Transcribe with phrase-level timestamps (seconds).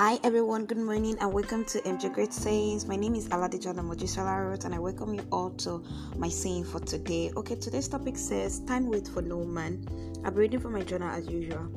[0.00, 2.86] everyone, good morning and welcome to MJ Great Sayings.
[2.86, 5.82] My name is Aladijana Mojisalarot and I welcome you all to
[6.16, 7.32] my saying for today.
[7.36, 9.84] Okay, today's topic says time wait for no man.
[10.24, 11.68] I'm reading from my journal as usual.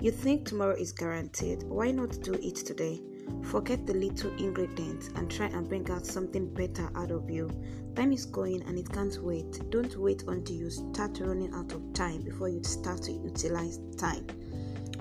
[0.00, 1.64] You think tomorrow is guaranteed?
[1.64, 3.02] Why not do it today?
[3.42, 7.50] Forget the little ingredients and try and bring out something better out of you.
[7.94, 9.60] Time is going and it can't wait.
[9.70, 14.26] Don't wait until you start running out of time before you start to utilize time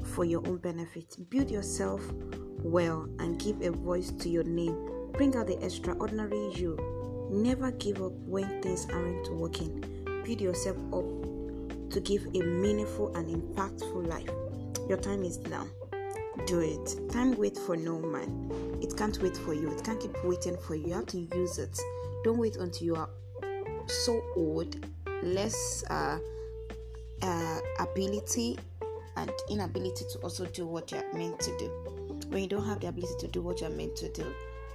[0.03, 1.15] for your own benefit.
[1.29, 2.01] Build yourself
[2.65, 4.75] well and give a voice to your name.
[5.13, 6.77] Bring out the extraordinary you.
[7.29, 9.83] Never give up when things aren't working.
[10.25, 11.05] Build yourself up
[11.91, 14.29] to give a meaningful and impactful life.
[14.89, 15.67] Your time is now.
[16.47, 17.11] Do it.
[17.11, 18.79] Time wait for no man.
[18.81, 19.71] It can't wait for you.
[19.71, 20.87] It can't keep waiting for you.
[20.87, 21.79] You have to use it.
[22.23, 23.09] Don't wait until you are
[23.87, 24.75] so old,
[25.23, 26.17] less uh,
[27.21, 28.57] uh, ability,
[29.17, 31.71] and inability to also do what you are meant to do.
[32.29, 34.25] When you don't have the ability to do what you're meant to do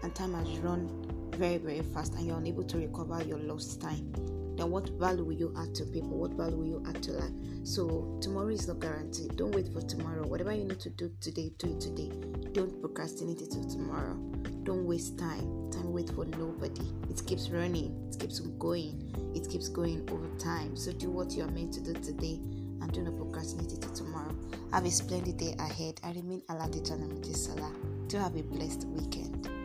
[0.02, 0.88] and time has run
[1.32, 4.12] very very fast and you're unable to recover your lost time
[4.60, 6.18] then what value will you add to people?
[6.18, 7.32] What value will you add to life?
[7.64, 9.34] So tomorrow is not guaranteed.
[9.36, 10.26] Don't wait for tomorrow.
[10.26, 12.10] Whatever you need to do today do it today.
[12.52, 14.16] Don't procrastinate it till tomorrow.
[14.64, 15.70] Don't waste time.
[15.70, 16.92] Time wait for nobody.
[17.08, 18.10] It keeps running.
[18.12, 19.32] It keeps going.
[19.34, 20.76] It keeps going over time.
[20.76, 22.38] So do what you are meant to do today
[22.82, 24.34] and do not procrastinate it tomorrow
[24.72, 26.00] have a splendid day ahead.
[26.02, 27.70] I remain Aladija Namutisala.
[28.08, 29.59] Do have a blessed weekend.